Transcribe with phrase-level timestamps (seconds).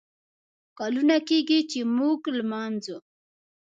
[0.79, 2.97] کلونه کیږي، چې موږه لمانځو